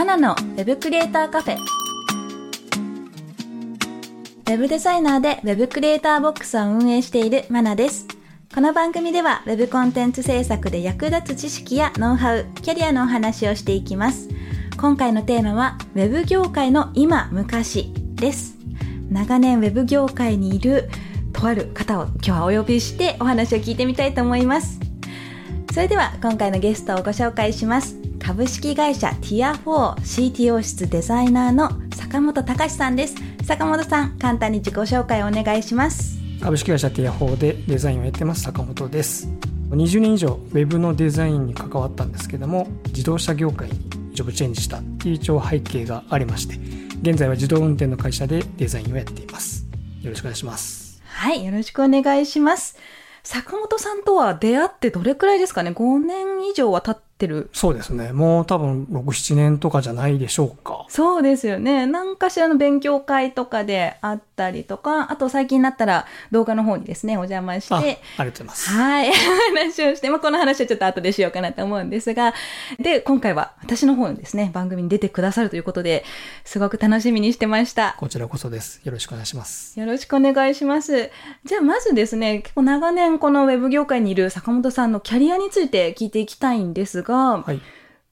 [0.00, 8.06] マナのウェブクリエイターカフェウェブデザイナーでウェブクリエイターボックスを運営しているマナです
[8.54, 14.30] この番組では Web コンテンツ制作で役立つ知識やノウハウ、キャリアのお話をしていきます。
[14.78, 18.56] 今回のテーマは Web 業界の今、昔です。
[19.10, 20.88] 長年 Web 業界にいる
[21.34, 24.80] とある方を今日はお呼びしてお話を聞いてみたいと思います。
[25.74, 27.99] それでは今回のゲストをご紹介します。
[28.30, 33.16] 株式会社 Tier4CTO 室デザイナーの坂本隆さんです。
[33.44, 36.16] 坂本さん、簡単に自己紹介をお願いします。
[36.40, 39.26] 株式会社ティア4でデザインをやってます坂本です。
[39.70, 43.80] 20年以上 Web のデザインに関わったんですけども自動車業界に
[44.14, 46.54] ジョブチェンジしたっていう一応背景がありまして
[47.02, 49.66] 現在は自動運転の会社でデザインをやっています。
[50.02, 51.02] よろしくお願いします。
[51.04, 52.78] はいよろしくお願いします。
[53.24, 57.50] 坂本さんとは出会ってどれくらいですかね？5年以上は経ってってる。
[57.52, 58.12] そうですね。
[58.12, 60.86] もう多分6、7年とかじゃないでしょうか。
[60.88, 61.86] そうですよね。
[61.86, 67.74] 何かしらの勉強会とかであったりとか、あと最近になったら動画の方にですね、お邪魔して。
[67.74, 68.70] あありがとうございます。
[68.70, 69.12] はい。
[69.54, 72.32] 話をして、まあ、この話はちょっと後でしようかなと思うんですが、
[72.78, 76.04] で、今回は私の方にですね、番組に出てくださるということで、
[76.44, 77.96] すごく楽しみにしてました。
[77.98, 78.80] こちらこそです。
[78.84, 79.78] よろしくお願いします。
[79.78, 81.10] よろしくお願いします。
[81.44, 87.60] じゃあまずですね、結構長年このウェブ業界にいる坂本さんのキャリアについて聞いていきたいんですが、はい。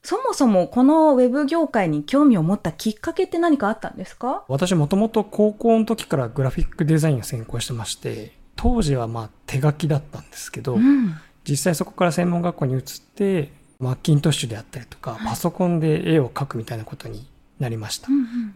[0.03, 4.45] そもそもこのウェブ業界に興味を持ったきっかけって何かあったんですか？
[4.49, 11.15] 私もともと高校の時からグラフィックデザインを専攻してまして、当時はまあ手書きだったんですけど、うん、
[11.45, 12.83] 実際そこから専門学校に移っ
[13.15, 17.27] て、マッキントッシュであったりとか、パソコンで絵を描くみたいなことに
[17.59, 18.09] なりました。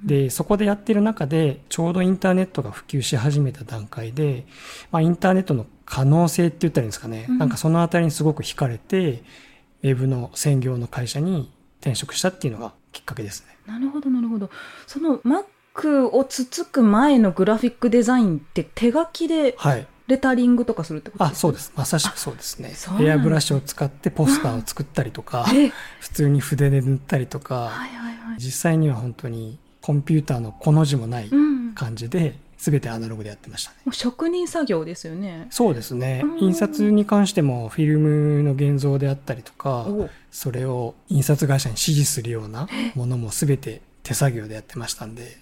[0.05, 4.47] で、そこでやってる中で、ちょうどインターネットが普及し始めた段階で、
[4.91, 9.22] まあ、インターネットの可能性って言ったらいいんですかね、うん、なんかそのあたりにすごく惹かれて、
[9.82, 11.50] ウェブの専業の会社に
[11.81, 13.56] 転職したっていうのがきっかけですね。
[13.66, 14.50] なるほど、なるほど。
[14.87, 19.56] その Mac をつつく前のグラフィックデザインって手書きで、
[20.09, 21.72] レタリングとかするってことですか、あ、そうです。
[21.76, 22.75] まさしくそうですね。
[23.00, 25.47] エアブラシを使ってポスターを作ったりとか、
[26.00, 31.31] 普通に筆で塗ったりとか、はいはいはい、実際には本当にコンピューターのこの字もない
[31.75, 33.77] 感じで、全てアナログでやってましたね。
[33.91, 35.49] 職人作業ですよね。
[35.50, 36.23] そうですね。
[36.39, 39.89] 印刷に関してもフィルムの現像であったりとか、
[40.31, 45.39] それを印刷会社に指示するようなものも全て手作業でやってましたんで、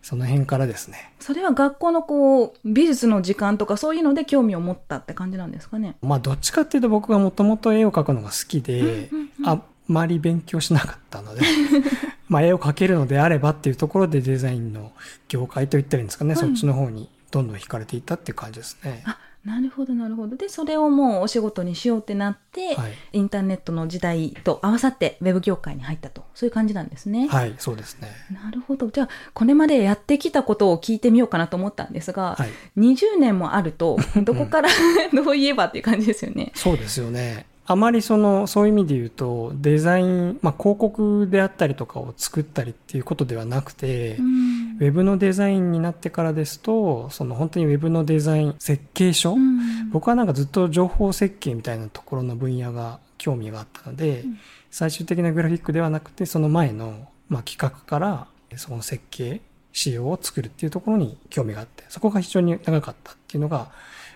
[0.00, 1.12] その辺からですね。
[1.20, 5.96] それは学校のこう、美術の時間とかそういうので興味を持ったって感じなんですかね？
[6.00, 9.10] まあどっちかっていうと僕がもともと絵を描くのが好きで、
[9.44, 9.60] あ
[9.92, 11.42] まり勉強しなかったので
[12.28, 14.92] まあ絵を描けるのであればっていうところでデザインの
[15.28, 19.02] 業界といったらいいんですかね、そっちの方にどんどん惹かれていったっていう感じですね。
[19.06, 20.36] あなるほどなるほど。
[20.36, 26.22] でそれをもうお仕事にしようってなって、はい、インターネットの時代と合わさってウェブ業界に入ったと。
[26.34, 27.26] そういう感じなんですね。
[27.26, 28.08] はいそうですね。
[28.30, 28.88] なるほど。
[28.88, 34.68] じゃあこれまでやってきたことを聞いてみようかなと思ったんですが、はい、20年もあると どこから
[35.12, 36.52] どう言えばっていう感じですよね。
[36.54, 54.38] そうですよねあまりその、そういう意味で言うと、デザイン、まあ、広告であったりとかを作ったりっていうことではなくて、うん、ウェブのデザインになってからですと、その本当にウェブのデザイン、設計書、うん、僕はなんかずっと情報設計みたいなところの分野が興味があったので、うん、
[54.70, 59.40] 最終的なグラフィックではなくて、その前の、まあ、企画から、その設計、
[59.72, 63.70] 仕様を作るっていうところに興味があって、そこが非常に長かったっていうのが、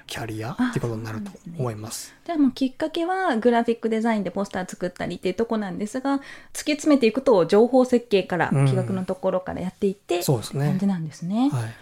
[0.07, 2.15] キャリアっていうことになると思います。
[2.25, 10.67] じゃあもうきっかけはグラフィックデザインでポスター作ったりっていうとこなんですが、突き詰めていくと情報設計から、企画のところからやっていって、そうですね。
[10.67, 11.51] 感じなんですね。
[11.51, 11.75] はい。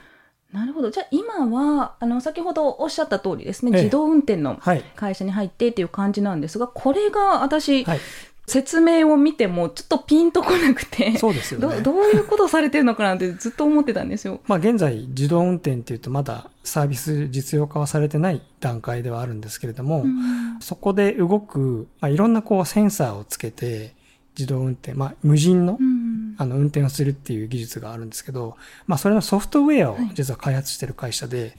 [0.54, 0.90] なるほど。
[0.90, 4.56] じゃあ今は、あの、先ほどおっしゃった通りですね、自動運転の
[4.94, 8.00] 会社に入ってっていう感じなんですが、これが私、はい、
[8.46, 11.92] 説明を見てもちょっとピンとこなくてそうですよねど。
[11.92, 14.40] どういうことされてるのかなってずっと思ってたんですよ。
[14.46, 23.94] まあ現在自動運転っていうとまだサービス実用化はされてない段階ではあるんですけれども、うん、そこで動く、まあ、いろんなこうセンサーをつけて
[24.36, 28.56] 自動運転、まあ無人の、うん、あの運転をするっていう技術があるんですけど、
[28.86, 31.52] まあそれのソフトウェアを実は開発してる会社で、はい、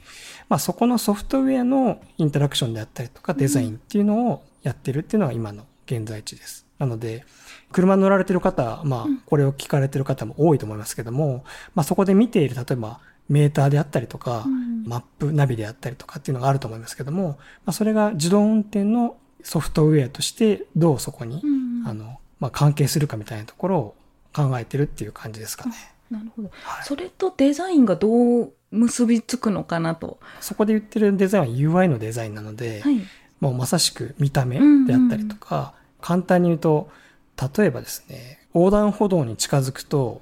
[0.50, 6.65] まあそこのソフトウェアのインタラクションであったりとかデザインっていうのをやってるっていうのが今の現在地です。
[6.78, 7.24] なので、
[7.72, 11.44] 車乗られてる方、まあ、これを聞かれてる方も多いと思いますけども、
[11.74, 14.44] まあ、そこで見ている、例えば、メーターであったりとか、
[14.86, 21.42] マップ、ナビであったりとかっていうのがあると思いますけども、まあ、それが自動運転のソフトウェアとしてどうそこに、
[21.86, 23.94] あの、まあ、関係するかみたいなところを
[24.32, 25.74] 考えてるっていう感じですかね。
[26.10, 30.20] なるほど、はい、それとデザインがどう結びつくのかなと。
[30.40, 33.00] そこで言ってるデザインは UI のデザインなので、はい、
[33.40, 35.70] もうまさしく見た目であったりとか、うんうん、
[36.06, 36.88] 簡単に言うと、
[37.56, 40.20] 例えばですね、横断歩道に近づくと、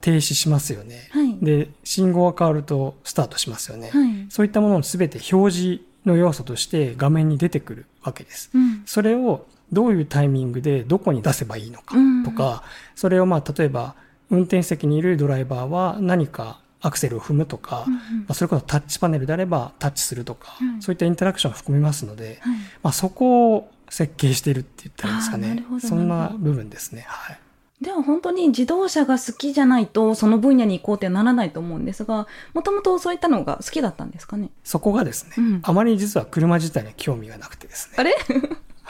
[0.00, 3.90] 停止しますよね、はい、で、信号が変わるとスタートしますよね。
[3.90, 8.50] はい、そういったものを全て表示の要素として画面に出てくるわけです。
[8.54, 12.60] うん、それをどういうタイミングでどこに出せばいいのかとか、うん、
[12.94, 13.94] それをまあ例えば
[14.30, 25.64] 運転席にいるドライバーは何かアクセルを踏むとか、うんうん、まあ、それこそタッチパネルであればタッチするとか、うん、そういったインタラクションを含みますので、はい、まあ、そこを設計しているって言ったらいいですかね。
[25.80, 27.04] そんな部分ですね。
[27.06, 27.40] はい。
[27.82, 34.50] では本当に自動車が好きじゃないとその分野に行こうってならないと思うんですが、もともとそういったのが好きだったんですかね？
[34.64, 37.94] そこがですね、うん、あまり実は車自体に興味がなくてですね。
[37.98, 38.14] あれ？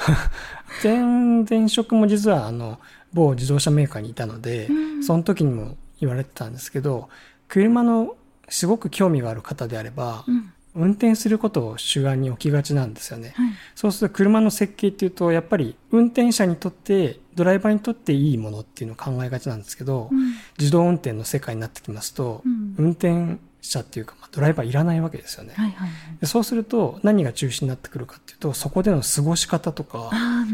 [0.83, 2.81] 前前職も実はあの
[3.13, 7.09] 某自動車メーカーにいたので、うん、その時にも言われてたんですけど、
[7.49, 8.17] 車の
[8.49, 25.91] すごく興味がある方であれば、うん、運転することを主眼に置きがちなんですよね、はい、そうすると車の設計っていうとやっぱり運転者にとってドライバーにとっていいものっていうのを考えがちなんですけど、うん、自動運転の世界になってきますと、うん、運転者っていうか、まあ、ドライバーいらないわけですよね、はいはいはい、
[26.21, 30.11] でそうすると何が中心になってくるかっていうとそこでの過ごし方とか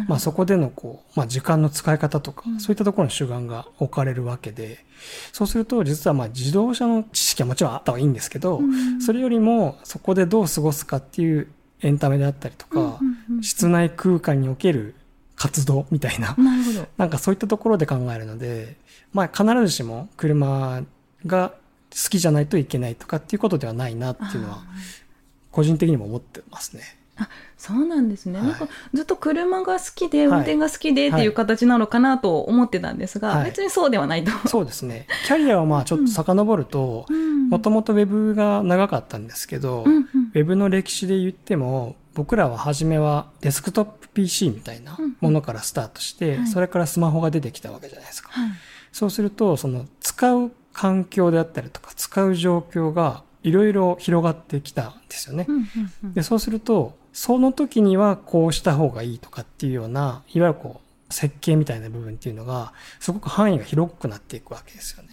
[0.08, 4.84] まあ、そこでのこう、まあ、時間の使い方とか、うん、そういったところの主眼が置かれるわけで
[5.32, 11.48] そうすると実はまあ自動車の知識はもちろんあった方がいいんですけど、うん、それよりもそこでどう過ごすかっていう
[11.82, 12.98] エンタメであったりとか、
[13.28, 13.42] うん。
[13.42, 14.94] 室内空間における
[15.36, 16.34] 活動みたいな。
[16.38, 16.88] なるほど。
[16.96, 18.76] なんかそういったところで考えるので、
[19.12, 20.82] まあ必ずしも車
[21.26, 21.52] が
[21.90, 24.62] 好きじゃないといけないとかっていうことではないなっていうのは、
[25.50, 26.82] 個人的にも思ってますね。
[27.18, 34.30] あそうなんですね、はい、なんかずっと車が好きで運転が好きでっていう形なのかなと思ってたんですが、はい、別にそうではないと。
[34.48, 35.06] そうですね。
[35.26, 37.06] キャリアはまあちょっと遡ると
[37.48, 48.50] もともとウェブが長かったんですけど、うんうん、ウェブの歴史で言っても僕らは初めはデスクトップ PC みたいなものからスタートして、うん、それからスマホが出てきたわけじゃないですか、はい、
[48.92, 55.46] そうするとその使う環境であったりとか使う状況がいろいろ広がってきたんですよね。
[56.14, 65.08] でそうするとその時にはこうした方がいいとかっていうような、いわゆるこう、設計みたいな部分っていうのが、すごく範囲が広くなっていくわけですよね。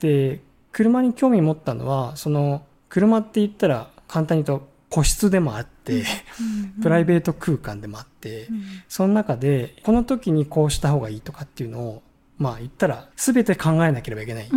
[0.00, 0.40] で、
[0.72, 6.04] 車に興味持ったのは、その、車って言ったら簡単に言うと個室でもあって、
[6.80, 8.48] プライベート空間でもあって、
[8.88, 12.02] その中で、この時にこうした方がいいとかっていうのを、
[12.38, 14.48] まあ言ったら全て考えなければいけない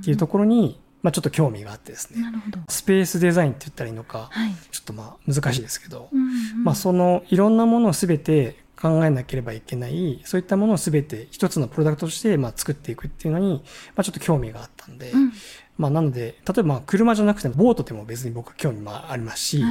[0.00, 2.22] っていうところに、まあ、ちょっと興味があってですね。
[2.68, 13.62] スペースデザインって言ったらいいのか、はい、ちょっとまあ難しいですけど、うんうん、まあそのいろんなものを全て考えなければいけない、そういったものを全て一つのプロダクトとしてまあ作っていくっていうのに、
[13.94, 15.32] まあちょっと興味があったんで、うん、
[15.76, 19.64] まあなので、例えばまあ車じゃなくてもボートでも別に僕興味もありますし、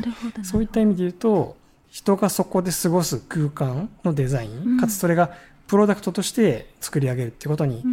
[0.43, 1.57] そういった意味で言うと、
[1.89, 5.31] 人がそこで過ごす空間のデザイン、うん、かつそれが
[5.67, 7.83] プロダクトとして作り上げるっていうことに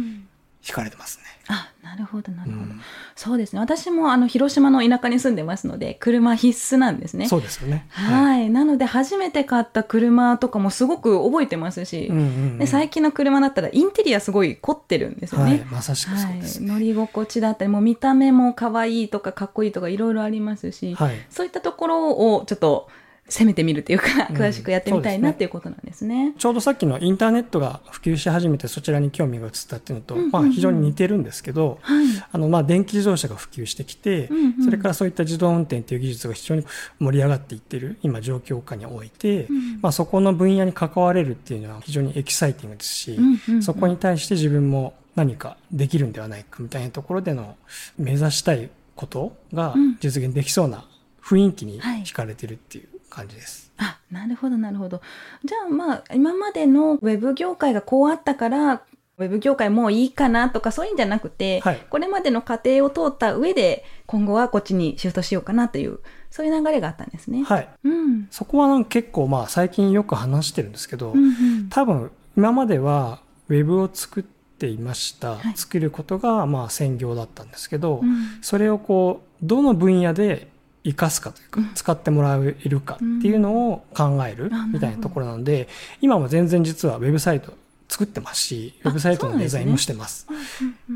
[0.65, 1.23] 惹かれてますね。
[1.47, 2.81] あなるほどなるほど、うん、
[3.15, 3.59] そうですね。
[3.59, 7.27] 私もあの広島の田舎に住んでますので車必須なんですね。
[7.27, 7.85] そうですよね。
[7.91, 16.71] はい、なので初めて買った車とかもすごく覚えてますし、うんうんうん、で最近の車だったらインテリアすごい凝ってるんですよね、はい、まさしくそうです、ね。
[16.71, 22.89] はい、乗り心地だったりもう見た目も可愛いとかかっこいいとかいろいろありますし、はい、そういったところをちょっと
[23.27, 34.45] 攻めてみるというか、詳しくやってみたいなっていうことなんですね、ちょうどさっきのインターネットが普及し始めてそちらに興味が移ったっていうのと、まあ非常に似てるんですけど、はい、あのまあ電気自動車が普及してきて、うん。
[34.57, 36.65] うん、それからそういった自動運転っていう技術が非常に
[36.99, 47.55] 盛り上がっていってる今状況下において、うん、まあそこの分野に関われるっていうのは非常にエキサイティングですし、うんうんうん、そこに対して自分も何かできるんではないかみたいなところでの
[47.97, 50.85] 目指したいことが実現できそうな
[51.23, 53.71] 雰囲気に惹かれてるっていう感じです。
[53.77, 55.01] あなるほどなるほど。
[55.43, 58.81] じゃあまあ今までのウェブ業界がこうあったから
[59.17, 67.43] ウェブ業界もういいかなとかそういうんじゃなくて、はい、これまでの過程を通った上で今後はこっちにシフトしようかなというそういう流れがあったんですね。
[67.43, 67.69] はい。
[67.85, 80.49] うん、そこは結構まあ最近よく話してるんですけど、うんうん、多分今まではウェブを作っていました、はい、作ることがまあ専業だったんですけど、うん、それをこうどの分野で
[80.85, 85.67] 生かすかというか、使ってもらえるかっていうのを考えるみたいなところなので、
[85.99, 87.53] 今も全然実はウェブサイト
[87.87, 90.27] 作ってますし、ウェブサイトのデザインもしてます。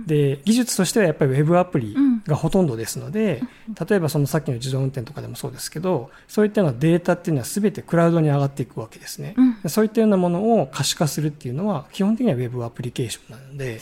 [0.06, 1.96] で、ね技術としてはやっぱりウェブアプリ
[2.28, 3.42] がほとんどですので、
[3.90, 9.34] 例えばそのさっきの自動運転とかでもそうですけど、そういったようなデータっていうのは全てクラウドに上がっていくわけですね。
[9.38, 13.82] うん、そういったようなものを可視化するっていうのは、基本的にはウェブアプリケーションなので、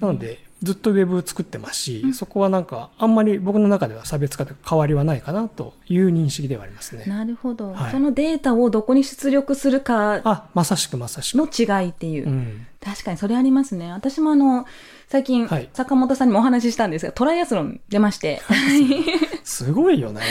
[0.00, 7.04] なので、ずっとウェブ作ってますし、うん、そこはなんか、あんまり僕の中では差別化と変わりはないかなという認識ではありますね。
[7.06, 7.72] なるほど。
[7.72, 10.20] はい、そのデータをどこに出力するか。
[10.24, 11.36] あ、まさしくまさしく。
[11.38, 12.28] の違いっていう。
[12.28, 13.92] うん、確かにそれありますね。
[13.92, 14.66] 私もあの、
[15.08, 18.40] 最近、はい、坂本さんにもお話ししたんですが、トライアスロン出まして。
[19.44, 20.22] すごいよね。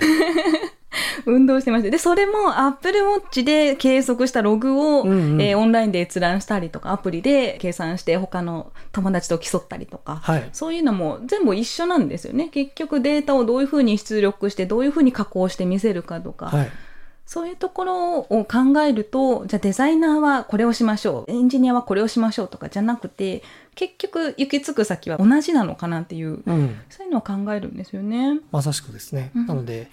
[1.26, 1.90] 運動してました。
[1.90, 12.48] で、それも Apple Watch で計測したログを、うんうん、えー、オンラインで閲覧したりとか、アプリで計算して他の友達と競ったりとか、はい、そういうのも全部一緒なんですよね。
[12.48, 16.70] 結局データをどういうふうに出力して、どういうふうに加工して見せるかとか、はい。
[17.26, 23.42] そういうところを考えると、じゃあデザイナーはこれをしましょう、エンジニアはこれをしましょうとかじゃなくて、
[23.74, 28.40] 結局行き着く先は同じなのかなっていう、うん、そういうのを考えるんですよね。
[28.52, 29.30] まさしくですね。
[29.34, 29.88] うん、なので、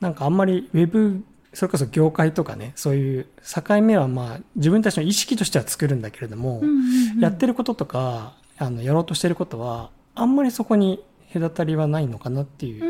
[0.00, 6.76] なんかあんまりウェブ、それこそ業界とかね、そういう境目はまあ自分たちの意識としては作るんだけれども、うんうん
[7.16, 12.84] うん、やってることとか、あの、やろうとしてることは、あんまりそこに隔たりはないのかなっていう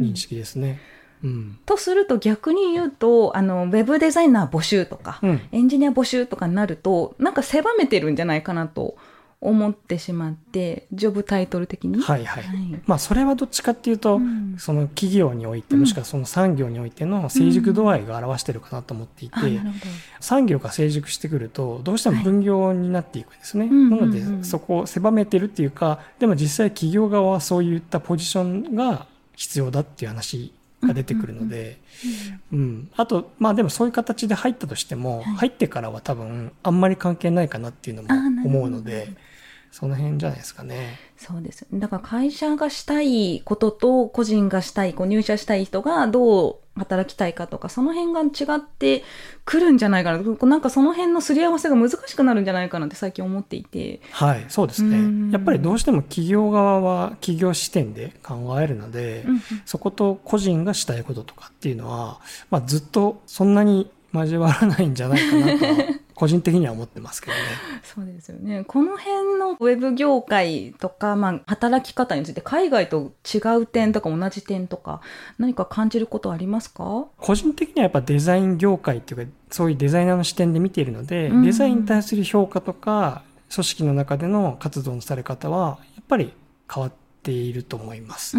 [0.00, 0.80] 認識ですね。
[1.22, 8.96] うん、とすると逆に言うとあのウェブデザイナー募集とか、うん、エンジニア募集とかになるとなんか狭めてるんじゃないかなと
[9.44, 12.00] 思ってしまってジョブタイトル的に？
[12.00, 19.74] はいはい、はい、まあそれはどっちかっていうと、うん、その企業においてもしくはその産業においての成熟度合いが表してるかなと思っていて、うん、
[20.18, 31.78] 産業が成熟してくるとどうしても分業になっていくんですね、はい、なのでそこを狭めてるっていうかでも実際企業側はそういったポジションが必要だっていう話が出てくるので、
[32.52, 38.08] うん、あと、まあでもそういう形で入ったとしても、入ってからは多分あんまり関係ないかなっていうのも
[38.44, 39.08] 思うので、
[39.74, 41.00] その辺じゃないですかね。
[41.16, 41.66] そうです。
[41.74, 49.02] だから会社がしたいことと個人がしたい、こう入社したい人がどう働きたいかとか、その辺が違って
[49.44, 50.18] くるんじゃないかな。
[50.46, 54.00] なんかその辺のすり合わせが難しくなるんじゃないかなって最近思っていて。
[54.12, 55.32] はい、そうですね。
[55.32, 67.40] やっぱりどうしても企業側は企業視点で考えるので、うんうん、そこと個人がしたいこととかっていうのは、まあずっとそんなに交わらないんじゃないかなと個人的には思ってますけどね。
[67.82, 68.64] そうですよね。
[68.64, 75.00] この辺のウェブ業界とか、まあ、働き方について海外と違う点とか同じ点とか
[75.38, 77.06] 何か感じることありますか？
[77.18, 86.32] 個人的にはやっぱデザイン業界っていうかそういうデザイナーの視点で見ているので、うん、デザインに対する評価とか組織の中での活動のされ方はやっぱり
[86.72, 88.36] 変わってていると思います。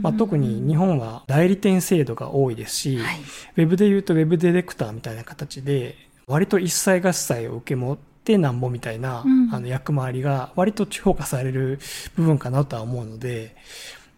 [0.00, 3.20] まあ、特に日本は代理店制度が多いですし、はい、
[3.58, 5.96] ウェブで言うとウェブディレクターみたいな形で、
[6.32, 11.78] 割と一切合切を受け持ってなんぼみたいな、うん、あの役回りが割と評価される
[12.16, 13.54] 部分かなとは思うので、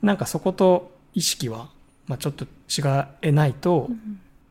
[0.01, 1.71] なんかそこと意識は、
[2.07, 2.83] まあ、ちょっと違
[3.23, 3.89] えないと、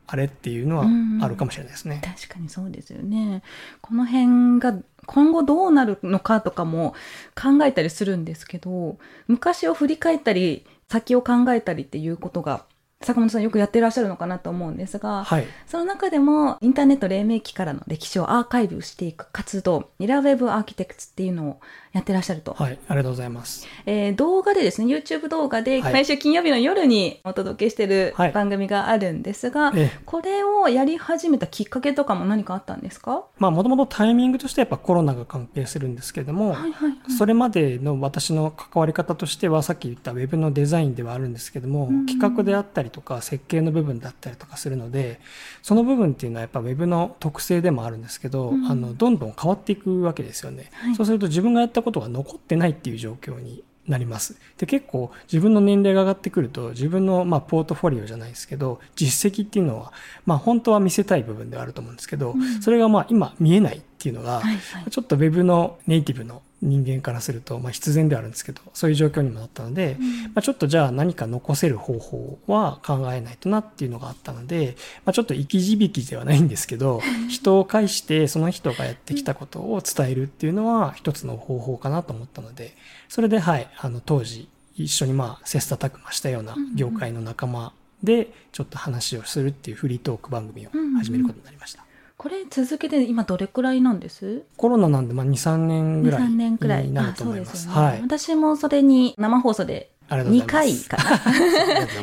[0.06, 0.84] あれっていうのは
[1.24, 2.02] あるかもしれないですね。
[2.04, 3.42] 確かにそうですよね。
[3.80, 6.94] この辺が今後どうなるのかとかも
[7.34, 12.66] 考えたりするんですけど、昔を振り返ったり、先を考えたりっていうことが
[13.04, 21.60] 坂本さんよくやってらっしゃるのかなと思うんですが、はい、その中でもインターネット黎明期からの歴史をアーカイブしていく活動、ミラーウェブアーキテクツっていうのを
[21.94, 22.52] やってらっしゃると。
[22.52, 23.66] はい、ありがとうございます。
[23.86, 33.24] えー、動画でですね、YouTube 動画で、毎週金曜日の夜にお届けしてる番組があるんですが、はい、これをやり始めたきっかけとかも何かあったんですか？
[33.38, 45.20] まあ、もともとタイミングとしてやっぱコロナが関係するんですけれども、はいはいはい、それまでの私の関わり方としては、さっき言ったウェブのデザインではあるんですけども、企画であったりとか、設計の部分だったりとかするので、
[45.62, 50.70] その部分っていうのはやっぱウェブの特性でもあるんですけど、うん、あの、どんどん変わっていくわけですよね。
[50.72, 54.36] はい、そうすると自分がやったことが残ってないっていう状況になります。
[54.58, 59.92] で、結構自分の年齢が上がってくると、自分のまあポートフォリオじゃないですけど、実績っていうのは、
[60.24, 82.74] まあ本当は見せたい部分ではあると思うんですけど、うん、それがまあ今見えないっていうのが、はいはい、ちょっと Web のネイティブの人間からすると、まあ、必然ではあるんですけど、そういう状況にもなったので、うん、まあ、ちょっとじゃあ何か残せる方法は考えないとなっていうのがあったので、まあ、ちょっと生き字引ではないんですけど、 人を介してその人がやってきたことを伝えるっていうのは一つの方法かなと思ったので、
[83.08, 91.83] それではい、あの当時一緒にまあ切磋琢磨したような業界の仲間でちょっと話をするっていうフリートーク番組を始めることになりました。
[92.24, 94.44] これ続けて今どれくらいなんです？
[94.56, 97.68] コロナなんで、まあ、2、3年ぐらいになると思います。
[97.68, 98.00] ね、はい。
[98.00, 101.20] 私もそれに生放送で2回かな。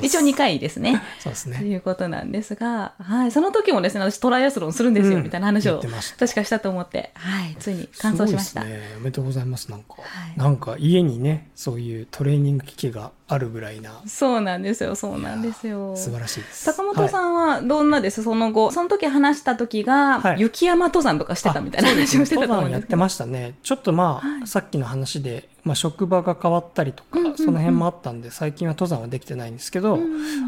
[0.03, 1.01] 一応2回ですね。
[1.19, 1.57] そうですね。
[1.57, 3.31] ということなんですが、はい。
[3.31, 5.81] その時もですね、私トライアスロンするんですよ、みたいな話を、
[6.19, 7.55] 確かしたと思って、はい。
[7.57, 8.63] ついに完走しました。
[8.63, 8.79] ね。
[8.97, 9.95] おめでとうございます、なんか。
[9.97, 10.03] は
[10.35, 14.01] い、なんか家にね、そういうトレーニング機器があるぐらいな。
[14.05, 15.95] そうなんですよ、そうなんですよ。
[15.95, 16.65] 素晴らしいです。
[16.65, 18.71] 坂本さんはどんなです、その後。
[18.71, 23.55] その時話した時が、雪山登山とかしてたみたいな話をしてたと思うんですやってましたね。
[23.63, 29.97] ちょっとまあ、さっきの話で、まあ、職場が変わったりとか、その辺もあったんで、最近は登山はできてないんですけど、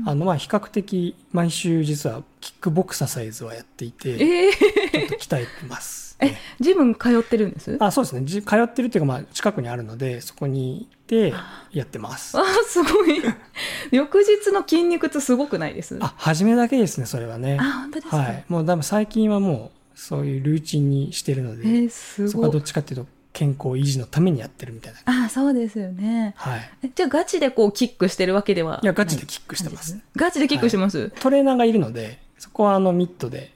[0.05, 6.12] あの、まあ、比較的、毎週実はキックボクササイズはやっていて、えー、ちょっと鍛えてます、ね。
[6.25, 7.77] え、ジム通ってるんです？
[7.79, 8.25] あ、そうですね。
[8.41, 11.33] 通ってるっていうか、まあ、近くにあるので、そこに行って
[11.71, 12.37] やってます。
[12.37, 13.21] あ、すごい。
[13.91, 15.97] 翌日の筋肉痛すごくないです？
[16.01, 17.57] あ、初めだけですね、それはね。
[17.59, 18.17] あ、本当ですか？
[18.17, 18.45] はい。
[18.47, 22.31] もう、多分最近はもう、そういうルーチンにしてるので、えー、すごい。
[22.31, 25.23] そこはどっちかっていうと、健康維持のためにやってるみたいな。
[25.23, 26.35] ああ、そうですよね。
[26.37, 26.91] はい。
[26.93, 29.99] じゃあガチでこうキックしてるわけではいや、ガチでキックしてます。
[30.15, 33.51] ガチでキックしてます、はい、トレーナーがいるので、そこはあのミットで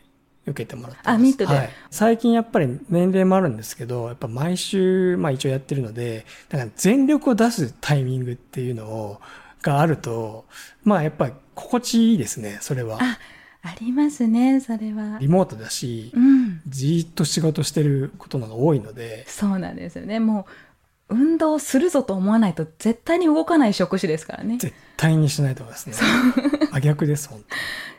[0.48, 1.10] 受けてもらってます。
[1.10, 9.22] あ、ミットで、はい、最近やっぱり年齢もあるんですけど、やっぱ毎週、まあ一応やってるので、だから全力を出すタイミングっていうのを、
[9.62, 10.46] があると、
[10.84, 13.00] まあやっぱり心地いいですね、それは。
[13.01, 13.20] あ、
[13.63, 15.18] ありますね、それは。
[15.20, 19.25] リモートだし、うん、じっと仕事してることのが多いので。
[19.27, 20.20] そうなんですよね。
[20.20, 20.51] もう、
[21.10, 24.58] 運動するぞと思わないと絶対に動かない職種ですからね。
[24.58, 25.96] 絶対にしないと思いますね。
[26.72, 27.44] 真逆です、本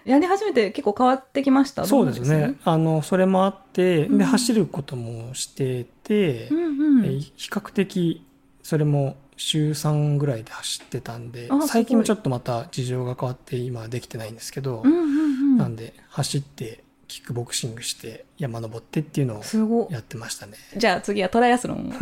[0.05, 0.11] 当。
[0.11, 1.85] やり始めて結構変わってきました？
[1.87, 2.57] そうですね。
[2.65, 6.59] あの、それもあって、で、走ることもしてて、うん
[7.01, 8.25] うん、比較的、
[8.63, 20.53] それも週3ぐらいで走ってたんで、最近もちょっとまた事情が変わって今できてないんですけど、うんうんなんで走ってキックボクシングして山登ってっていうのをやってましたね。
[20.77, 21.93] じゃあ次はトライアスロン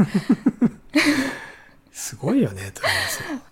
[1.93, 2.73] すごいよね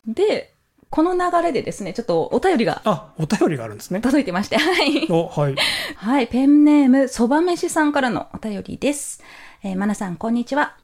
[0.07, 0.55] で
[0.95, 2.81] この流れでですね、ちょっとお便りが。
[2.85, 4.01] あ、お便りがあるんですね。
[4.01, 5.09] 届いてまして、はい。
[5.11, 5.57] お、はい。
[5.97, 9.21] はい、ペンネーム、そばめしさんからのお便りです。
[9.65, 10.77] えー、まなさん、こんにちは。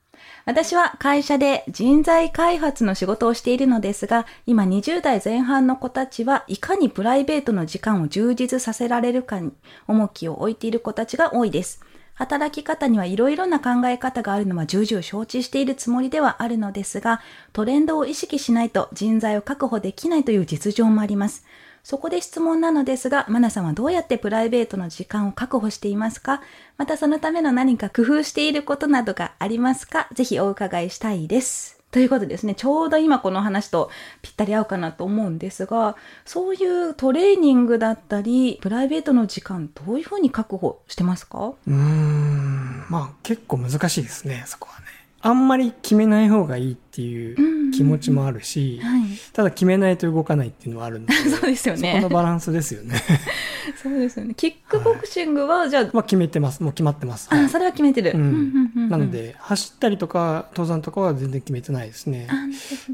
[0.47, 9.53] 私は会社で人材開発の仕事をしているのですが、今20代前半の子たちはいかにプライベートの時間を充実させられるかに
[9.87, 11.83] 重きを置いている子たちが多いです。
[12.21, 17.23] 働き方にはいろいろな考え方があるのは重々承知しているつもりではあるのですが、
[17.55, 21.47] トレンドを意識しないと人材を確保できないという実情もあります。
[21.83, 26.43] そこで質問なのですが、マナさんはどうやってプライベートの時間を確保していますか？
[26.77, 30.07] またそのための何か工夫していることなどがありますか？
[30.13, 31.80] ぜひお伺いしたいです。
[31.91, 32.55] ということですね。
[32.55, 33.91] ちょうど今この話と
[34.23, 41.49] ぴったり合うかなと思うんですが、そういうトレーニングだったり、プライベートの時間、どういうふうに確保してますか？
[41.67, 44.87] うーん、まあ結構難しいですね、そこはね。
[45.23, 49.03] あんまり決めない方がいいっていう気持ちもあるし、はい、
[49.33, 51.13] ただ決めないと動かないっていうのはあるんで。
[51.29, 51.93] そうですよね。
[51.93, 52.95] そこのバランスですよね。
[53.83, 54.35] そうですよね。
[54.35, 56.63] キックボクシングは、じゃあ、まあ、決めてます。
[56.63, 57.29] もう決まってます。
[57.31, 62.27] あ、はい、それは決めてる、うん、なので走ったりとか登山とかは全然決めてないですね。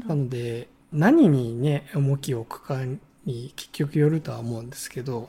[0.07, 2.83] なので何にね重きを置くか
[3.25, 5.27] に結局よるとは思うんですけど、ね、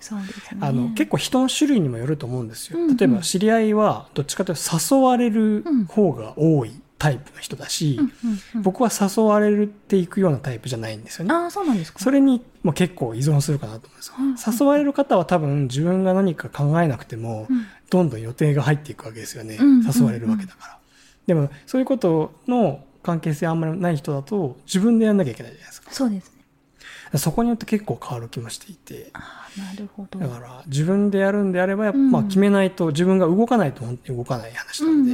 [0.61, 8.01] あの結構人の種類にもよると思うんですよ、うんうん、例えば知り合いはどっちかというと誘われる方が多い、タイプの人だし、
[8.63, 11.35] 僕は誘われていくようなタイプじゃないんですよね。
[11.35, 14.55] あそうなんですかそれにも結構依存するかなと思うんですよ。
[14.61, 17.47] 誘われる方は多分自分が何か考えなくても、
[17.91, 19.59] どんどん予定が入っていくわけですよね。
[19.59, 20.79] 誘われるわけだから。
[21.27, 25.93] でも、そういうことの関係性あんまりない人だと、自分でやんなきゃいけないじゃないですか。
[25.93, 26.38] そうですね。
[27.17, 29.11] そこによって結構変わる気もしていて。
[29.15, 30.19] あなるほど。
[30.19, 35.05] だから自分でやるんであれば、まあ決めないと、自分が動かないと本当に動かない話なの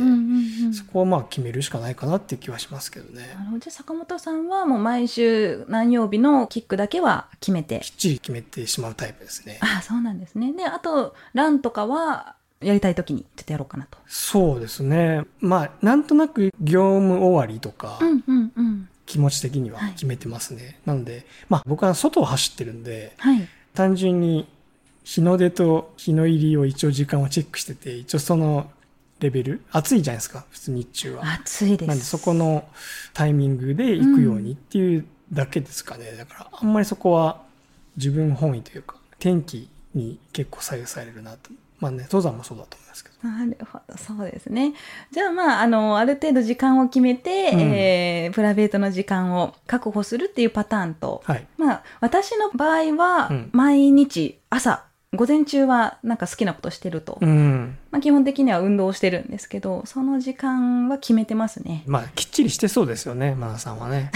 [0.70, 3.36] で、そこはまあ決めるしかないかなっていう気はしますけどね。
[3.60, 7.80] じゃあ坂本さんはもう毎週何曜日のキックだけは決めて？
[7.80, 9.60] きっちり決めてしまうタイプですね。
[9.62, 10.52] あそうなんですね。
[10.52, 13.98] で、あと、ランとかは、やりたい時にちょっとやろうかなと。
[14.06, 15.24] そうですね。
[15.40, 20.62] まあ、なんとなく業務終わりとか、うんうんうん、気持ち的には決めてますね。
[20.64, 24.46] はい、なので、まあ僕は外を走ってるんで、はい、単純に
[25.04, 28.70] 日の出と日の入りを一応時間をチェックしてて、一応その
[29.20, 31.32] レベル、暑いじゃないですか、普通日中は。
[31.34, 31.88] 暑いです。
[31.88, 32.66] なんでそこの
[33.12, 36.08] タイミングで行くようにっていうだけですかね。
[36.08, 37.42] うん、だからあんまりそこは
[37.96, 41.50] 自分本位というか、天気に結構左右されるなと
[41.84, 43.28] まあね、登山もそうだと思いますけど。
[43.28, 44.72] なるほど、そうですね。
[45.10, 57.76] じゃあまあ、あの、ある程度時間を決めて、うん、えー、プライベートの時間を確保するっていうパターンと、はい、まあ、私の場合は、毎日朝午前中はなんか好きなことしてると、うん。
[57.90, 61.84] まあ、基本的には運動してるんですけどその時間は決めてますね。
[61.86, 64.10] まあ、きっちりしてそうですよね、マナさんはね。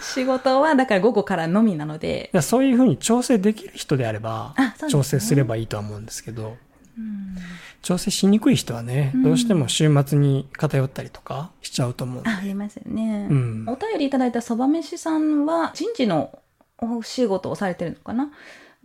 [0.00, 2.30] 仕事はだから午後からのみなので。
[2.32, 4.74] いやそういうふうに調整できる人であればね。
[4.88, 6.56] 調整すればいいとは思うんですけど、
[6.98, 7.36] うん。
[7.82, 9.22] 調整しにくい人はね、うん。
[9.22, 12.30] どうしても週末に偏ったりとかしちゃうと思うんで。
[12.30, 13.64] あありますよね、うん。
[13.68, 16.38] お便りいただいたそばめしさんは人事の
[16.78, 18.30] お仕事をされてるのかな？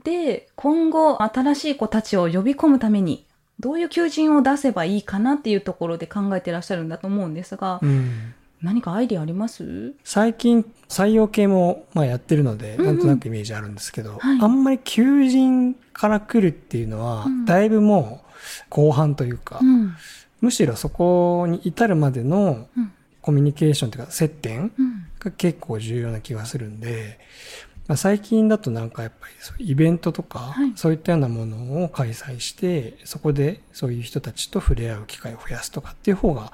[0.05, 3.25] で今後新しい子たちを呼び込むために
[3.59, 8.33] どういう求人を出せばいいかなっていうところで考えてらっしゃるんだと思うんですが、うん。
[8.61, 9.93] 何かアイディアあります？
[10.03, 12.85] 最近採用系もまあやってるので、うんうん。
[12.85, 14.39] なんとなくイメージあるんですけど、はい。
[14.41, 17.45] あんまり求人から来るっていうのは、うん。
[17.45, 18.39] だいぶもう
[18.69, 19.95] 後半というか、うん。
[20.41, 22.91] むしろそこに至るまでのうん。
[23.21, 25.07] コミュニケーションというか接点うん。
[25.19, 27.19] が結構重要な気がするんで、
[27.87, 29.27] まあ、最近だとなんかやっぱ
[29.59, 36.51] りイベントとか、はいそういったようなものを開催して、そこでそういう人たちと触れ合う機会を増やすとかっていう方が、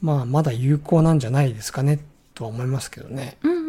[0.00, 2.00] まあまだ有効なんじゃないですかね、
[2.34, 3.36] とは思いますけどね。
[3.42, 3.61] うん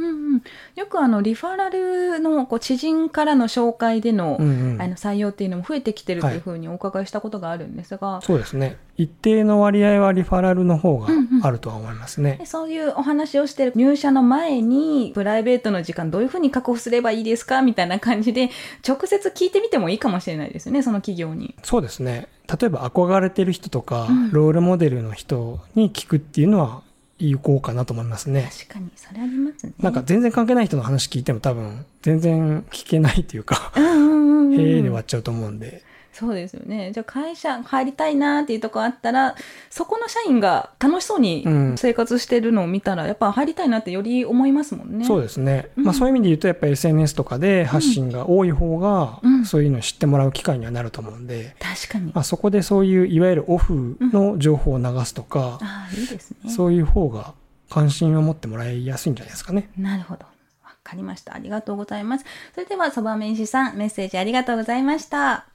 [0.76, 8.78] よくあのリファラルのこう知人からの紹介での,、うんうんあの採用っていうのも増えてきてるとはいいうふうにお伺いしたことがあるんですが、そうですね。
[8.96, 12.38] 一定の割合はリファラルの方がうんうんあるとは思いますね。
[12.40, 18.50] でそういうお話をしてる入社の前にプライベートの時間どういうふうに確保すればいいですかみたいな感じで
[18.88, 21.56] 直接聞いてみてもいいかもしれないですよねその企業に。
[21.64, 22.28] そうですね。
[22.48, 26.82] 例えば憧れてる人とか、うんロールモデルの人に聞くっていうのは
[27.30, 28.50] 有効かなと思いますね。
[28.52, 29.74] 確かにそれありますね。
[29.80, 35.84] なんか全然関係ない人の話聞いても多分全然聞けないっていうか、うんうんうんうんへえで終わっちゃうと思うんで。
[36.14, 36.92] そうですよね。
[36.94, 39.36] じゃあ会社入りたいなっていうとこあったら、
[39.70, 45.06] そこの社員が楽しそうにうん生活してるのを見たら、やっぱ入りたいなってより思いますもんね。
[45.06, 45.70] そうですね。
[45.78, 52.12] うんまあそういう意味で言うとやっぱり SNS とかで発信が多い方がうん、そういうのを知ってもらう機会にはなると思うんで、確かに。
[52.14, 56.52] まあそこでそういういわゆるオフの情報を流すとか、ああ、いいですね。
[56.52, 57.34] そういう方が
[57.70, 59.70] 関心を持ってもらいやすいんじゃないですかね。
[59.78, 60.26] なるほど。
[60.64, 61.34] わかりました。
[61.34, 62.26] ありがとうございます。
[62.54, 65.46] それでは、そばめいしさん、メッセージありがとうございました。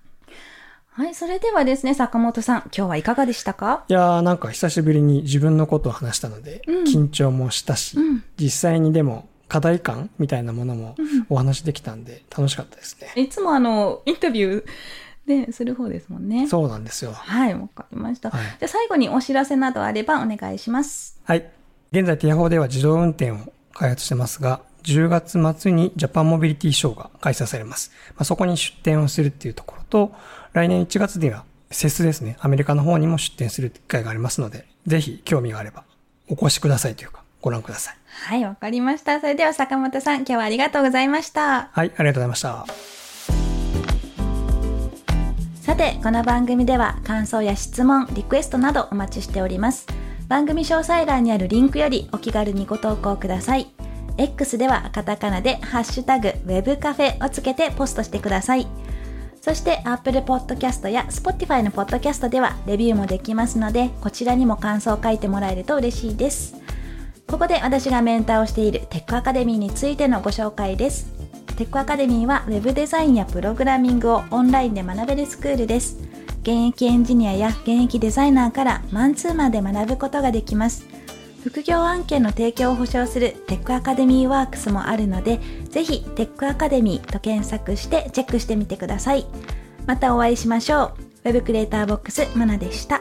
[0.99, 3.85] はい、それではですね、坂本さん、今日はいかがでしたか？
[3.87, 13.13] いやーなんか久しぶりに自分のことを話したので、うん緊張もしたし、うん実際にでも課題感みたいなものもうんお話できたんで楽しかったですね。
[13.15, 16.49] いつもあの、インタビューで、する方ですもんね。
[16.49, 17.13] そうなんですよ。
[17.13, 18.31] はい、わかりました。
[18.31, 21.21] はいじゃあ最後にお知らせなどあればお願いします。
[21.23, 21.49] はい。
[21.93, 23.37] 現在、ティアフォーでは自動運転を
[23.73, 27.93] 開発してますが、10月末にジャパンモビリティショーが開催されます。
[28.11, 30.13] まあ、そこに出展をするっていうところと、
[30.59, 35.85] 来年1月には、セスですね、アメリカの方にも出展する機会がありますので、ぜひ興味があれば、
[36.29, 37.97] お越しくださいというか、ご覧ください。
[38.27, 39.21] はい、わかりました。
[39.21, 41.69] それでは坂本さん、今日はありがとうございました。
[41.71, 42.67] はい、ありがとうございました。
[45.63, 49.87] さて、この番組では感想や質問、リクエストなどお待ちしております。
[50.27, 53.69] 番組詳細欄にあるリンクよりお気軽にご投稿ください。
[54.17, 58.67] X ではカタカナでハッシュタグ web カフェをつけてポストしてください。
[59.49, 66.55] そして Apple Podcast や Spotify の Podcast ではレビューもできますので、こちらにも感想を書いてもらえると嬉しいです。
[67.27, 71.07] ここで私がメンターをしているテックアカデミーについてのご紹介です。
[71.57, 75.97] テックアカデミーは Web デザインやプログラミングをオンラインで学べるスクールです。
[76.43, 80.87] 現役エンジニアや現役デザイナーからマンツーマンで学ぶことができます。
[81.43, 89.27] 副業案件の提供を保証するテックアカデミーワークスもあるので、ぜひテックアカデミーと検索してチェックしてみてください。
[89.87, 90.93] またお会いしましょ
[91.25, 91.29] う。
[91.29, 93.01] ウェブクリエイターボックスまなでした。